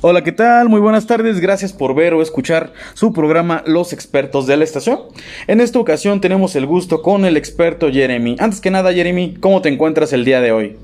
Hola, 0.00 0.24
¿qué 0.24 0.32
tal? 0.32 0.68
Muy 0.68 0.80
buenas 0.80 1.06
tardes, 1.06 1.38
gracias 1.38 1.72
por 1.72 1.94
ver 1.94 2.14
o 2.14 2.22
escuchar 2.22 2.72
su 2.94 3.12
programa 3.12 3.62
Los 3.66 3.92
expertos 3.92 4.48
de 4.48 4.56
la 4.56 4.64
estación. 4.64 4.98
En 5.46 5.60
esta 5.60 5.78
ocasión 5.78 6.20
tenemos 6.20 6.56
el 6.56 6.66
gusto 6.66 7.02
con 7.02 7.24
el 7.24 7.36
experto 7.36 7.88
Jeremy. 7.88 8.34
Antes 8.40 8.60
que 8.60 8.72
nada, 8.72 8.92
Jeremy, 8.92 9.36
¿cómo 9.38 9.62
te 9.62 9.68
encuentras 9.68 10.12
el 10.12 10.24
día 10.24 10.40
de 10.40 10.50
hoy? 10.50 10.76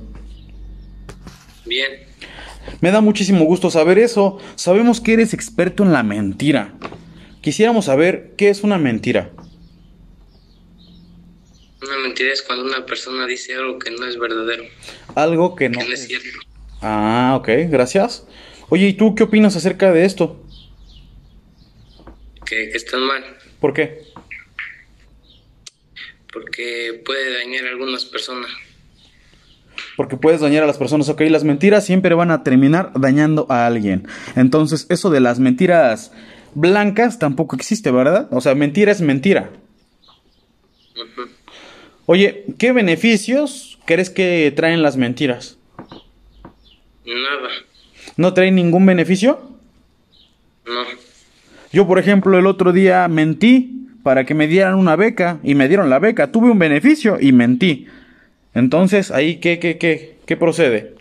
Bien. 1.66 1.90
Me 2.80 2.92
da 2.92 3.00
muchísimo 3.00 3.44
gusto 3.44 3.70
saber 3.70 3.98
eso. 3.98 4.38
Sabemos 4.54 5.00
que 5.00 5.14
eres 5.14 5.34
experto 5.34 5.82
en 5.82 5.92
la 5.92 6.04
mentira. 6.04 6.74
Quisiéramos 7.40 7.86
saber 7.86 8.34
qué 8.36 8.50
es 8.50 8.62
una 8.62 8.78
mentira. 8.78 9.32
Una 11.82 11.96
mentira 11.98 12.32
es 12.32 12.42
cuando 12.42 12.64
una 12.64 12.84
persona 12.84 13.26
dice 13.26 13.54
algo 13.54 13.78
que 13.78 13.90
no 13.90 14.04
es 14.06 14.18
verdadero, 14.18 14.64
Algo 15.14 15.54
que 15.54 15.68
no... 15.68 15.78
que 15.78 15.86
no 15.86 15.94
es 15.94 16.06
cierto. 16.06 16.26
Ah, 16.82 17.34
ok, 17.38 17.48
gracias. 17.70 18.26
Oye, 18.68 18.88
¿y 18.88 18.92
tú 18.94 19.14
qué 19.14 19.22
opinas 19.24 19.56
acerca 19.56 19.92
de 19.92 20.04
esto? 20.04 20.44
Que, 22.44 22.68
que 22.70 22.76
están 22.76 23.02
mal, 23.02 23.24
¿Por 23.60 23.72
qué? 23.74 24.06
porque 26.32 27.02
puede 27.04 27.32
dañar 27.38 27.64
a 27.66 27.70
algunas 27.70 28.04
personas. 28.04 28.50
Porque 29.96 30.16
puedes 30.16 30.40
dañar 30.40 30.62
a 30.62 30.66
las 30.66 30.78
personas, 30.78 31.08
ok. 31.08 31.22
Las 31.22 31.42
mentiras 31.42 31.84
siempre 31.84 32.14
van 32.14 32.30
a 32.30 32.44
terminar 32.44 32.92
dañando 32.94 33.46
a 33.48 33.66
alguien. 33.66 34.06
Entonces, 34.36 34.86
eso 34.90 35.10
de 35.10 35.20
las 35.20 35.40
mentiras 35.40 36.12
blancas 36.54 37.18
tampoco 37.18 37.56
existe, 37.56 37.90
¿verdad? 37.90 38.28
O 38.30 38.40
sea, 38.40 38.54
mentira 38.54 38.92
es 38.92 39.00
mentira. 39.00 39.50
Oye, 42.10 42.46
¿qué 42.56 42.72
beneficios 42.72 43.78
crees 43.84 44.08
que 44.08 44.50
traen 44.56 44.82
las 44.82 44.96
mentiras? 44.96 45.58
Nada, 47.04 47.50
¿No 48.16 48.32
traen 48.32 48.54
ningún 48.54 48.86
beneficio? 48.86 49.38
no. 50.66 50.84
Yo, 51.70 51.86
por 51.86 51.98
ejemplo, 51.98 52.38
el 52.38 52.46
otro 52.46 52.72
día 52.72 53.06
mentí 53.08 53.88
para 54.02 54.24
que 54.24 54.32
me 54.32 54.46
dieran 54.46 54.76
una 54.76 54.96
beca 54.96 55.38
y 55.42 55.54
me 55.54 55.68
dieron 55.68 55.90
la 55.90 55.98
beca. 55.98 56.32
Tuve 56.32 56.50
un 56.50 56.58
beneficio 56.58 57.18
y 57.20 57.32
mentí. 57.32 57.86
Entonces, 58.54 59.10
ahí, 59.10 59.36
¿qué, 59.36 59.58
qué, 59.58 59.76
qué, 59.76 60.16
qué 60.24 60.36
procede? 60.38 60.94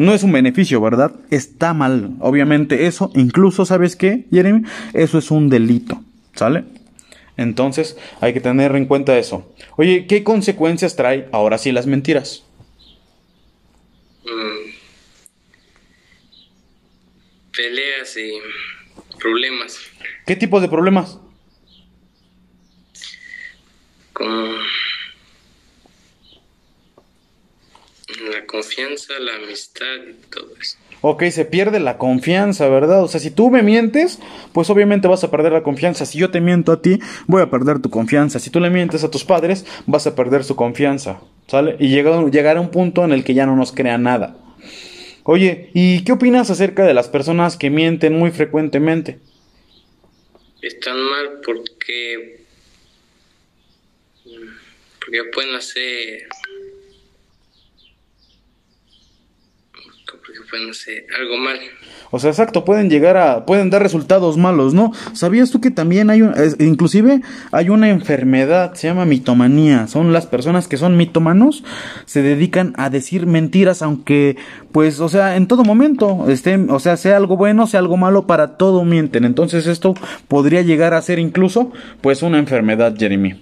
No 0.00 0.14
es 0.14 0.22
un 0.22 0.32
beneficio, 0.32 0.80
¿verdad? 0.80 1.12
Está 1.30 1.74
mal. 1.74 2.12
Obviamente 2.20 2.86
eso, 2.86 3.12
incluso, 3.14 3.66
¿sabes 3.66 3.96
qué, 3.96 4.24
Jeremy? 4.32 4.62
Eso 4.94 5.18
es 5.18 5.30
un 5.30 5.50
delito, 5.50 6.02
¿sale? 6.34 6.64
Entonces 7.36 7.98
hay 8.22 8.32
que 8.32 8.40
tener 8.40 8.74
en 8.76 8.86
cuenta 8.86 9.18
eso. 9.18 9.54
Oye, 9.76 10.06
¿qué 10.06 10.24
consecuencias 10.24 10.96
trae 10.96 11.28
ahora 11.32 11.58
sí 11.58 11.70
las 11.70 11.86
mentiras? 11.86 12.44
Mm. 14.24 14.70
Peleas 17.54 18.16
y 18.16 18.32
problemas, 19.18 19.78
¿Qué 20.24 20.34
tipos 20.34 20.62
de 20.62 20.68
problemas? 20.70 21.18
como 24.14 24.54
la 28.30 28.39
confianza, 28.50 29.14
la 29.20 29.36
amistad 29.36 29.86
y 30.08 30.14
todo 30.30 30.48
eso. 30.60 30.76
Ok, 31.02 31.24
se 31.30 31.44
pierde 31.44 31.80
la 31.80 31.96
confianza, 31.96 32.68
¿verdad? 32.68 33.02
O 33.02 33.08
sea, 33.08 33.20
si 33.20 33.30
tú 33.30 33.50
me 33.50 33.62
mientes, 33.62 34.18
pues 34.52 34.68
obviamente 34.68 35.08
vas 35.08 35.24
a 35.24 35.30
perder 35.30 35.52
la 35.52 35.62
confianza. 35.62 36.04
Si 36.04 36.18
yo 36.18 36.30
te 36.30 36.40
miento 36.40 36.72
a 36.72 36.82
ti, 36.82 36.98
voy 37.26 37.40
a 37.42 37.50
perder 37.50 37.80
tu 37.80 37.88
confianza. 37.88 38.38
Si 38.38 38.50
tú 38.50 38.60
le 38.60 38.68
mientes 38.68 39.04
a 39.04 39.10
tus 39.10 39.24
padres, 39.24 39.64
vas 39.86 40.06
a 40.06 40.14
perder 40.14 40.44
su 40.44 40.56
confianza, 40.56 41.20
¿sale? 41.46 41.76
Y 41.78 41.88
llega, 41.88 42.28
llegará 42.28 42.58
a 42.58 42.62
un 42.62 42.70
punto 42.70 43.04
en 43.04 43.12
el 43.12 43.24
que 43.24 43.34
ya 43.34 43.46
no 43.46 43.56
nos 43.56 43.72
crea 43.72 43.96
nada. 43.96 44.36
Oye, 45.22 45.70
¿y 45.72 46.04
qué 46.04 46.12
opinas 46.12 46.50
acerca 46.50 46.84
de 46.84 46.92
las 46.92 47.08
personas 47.08 47.56
que 47.56 47.70
mienten 47.70 48.18
muy 48.18 48.30
frecuentemente? 48.30 49.18
Están 50.60 51.00
mal 51.00 51.40
porque 51.44 52.40
porque 55.00 55.24
pueden 55.32 55.54
hacer 55.54 56.28
porque 60.24 60.40
pueden 60.48 60.70
algo. 61.18 61.34
O 62.10 62.18
sea, 62.18 62.30
exacto, 62.30 62.64
pueden 62.64 62.90
llegar 62.90 63.16
a, 63.16 63.46
pueden 63.46 63.70
dar 63.70 63.82
resultados 63.82 64.36
malos, 64.36 64.74
¿no? 64.74 64.92
¿Sabías 65.12 65.50
tú 65.50 65.60
que 65.60 65.70
también 65.70 66.10
hay 66.10 66.22
un, 66.22 66.34
inclusive 66.58 67.22
hay 67.52 67.68
una 67.68 67.88
enfermedad, 67.88 68.74
se 68.74 68.88
llama 68.88 69.04
mitomanía, 69.04 69.86
son 69.86 70.12
las 70.12 70.26
personas 70.26 70.66
que 70.66 70.76
son 70.76 70.96
mitomanos, 70.96 71.62
se 72.06 72.22
dedican 72.22 72.74
a 72.76 72.90
decir 72.90 73.26
mentiras, 73.26 73.82
aunque, 73.82 74.36
pues, 74.72 74.98
o 75.00 75.08
sea, 75.08 75.36
en 75.36 75.46
todo 75.46 75.62
momento, 75.62 76.28
estén, 76.28 76.70
o 76.70 76.80
sea, 76.80 76.96
sea 76.96 77.16
algo 77.16 77.36
bueno, 77.36 77.66
sea 77.66 77.80
algo 77.80 77.96
malo, 77.96 78.26
para 78.26 78.56
todo 78.56 78.84
mienten, 78.84 79.24
entonces 79.24 79.66
esto 79.66 79.94
podría 80.26 80.62
llegar 80.62 80.94
a 80.94 81.02
ser 81.02 81.18
incluso, 81.20 81.72
pues, 82.00 82.22
una 82.22 82.38
enfermedad, 82.38 82.94
Jeremy. 82.98 83.34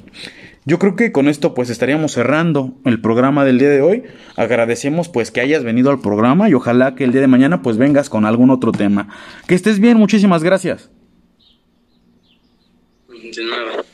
Yo 0.64 0.78
creo 0.78 0.96
que 0.96 1.12
con 1.12 1.28
esto 1.28 1.54
pues 1.54 1.70
estaríamos 1.70 2.12
cerrando 2.12 2.74
el 2.84 3.00
programa 3.00 3.44
del 3.44 3.58
día 3.58 3.70
de 3.70 3.80
hoy. 3.80 4.04
Agradecemos 4.36 5.08
pues 5.08 5.30
que 5.30 5.40
hayas 5.40 5.64
venido 5.64 5.90
al 5.90 6.00
programa 6.00 6.48
y 6.48 6.54
ojalá 6.54 6.94
que 6.94 7.04
el 7.04 7.12
día 7.12 7.20
de 7.20 7.26
mañana 7.26 7.62
pues 7.62 7.76
vengas 7.76 8.10
con 8.10 8.24
algún 8.24 8.50
otro 8.50 8.72
tema. 8.72 9.08
Que 9.46 9.54
estés 9.54 9.78
bien, 9.78 9.96
muchísimas 9.96 10.42
gracias. 10.42 10.90
De 13.08 13.44
nada. 13.44 13.84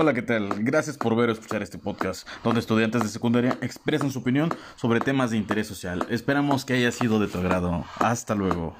Hola, 0.00 0.14
¿qué 0.14 0.22
tal? 0.22 0.50
Gracias 0.60 0.96
por 0.96 1.16
ver 1.16 1.28
o 1.28 1.32
escuchar 1.32 1.60
este 1.60 1.76
podcast, 1.76 2.28
donde 2.44 2.60
estudiantes 2.60 3.02
de 3.02 3.08
secundaria 3.08 3.58
expresan 3.62 4.12
su 4.12 4.20
opinión 4.20 4.48
sobre 4.76 5.00
temas 5.00 5.32
de 5.32 5.38
interés 5.38 5.66
social. 5.66 6.06
Esperamos 6.08 6.64
que 6.64 6.74
haya 6.74 6.92
sido 6.92 7.18
de 7.18 7.26
tu 7.26 7.38
agrado. 7.38 7.84
Hasta 7.98 8.36
luego. 8.36 8.76